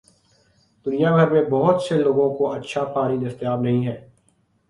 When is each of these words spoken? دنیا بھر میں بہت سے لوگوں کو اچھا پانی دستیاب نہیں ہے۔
دنیا 0.85 1.15
بھر 1.15 1.29
میں 1.31 1.43
بہت 1.49 1.81
سے 1.81 1.97
لوگوں 1.97 2.29
کو 2.35 2.51
اچھا 2.51 2.83
پانی 2.83 3.17
دستیاب 3.25 3.61
نہیں 3.61 3.87
ہے۔ 3.87 3.97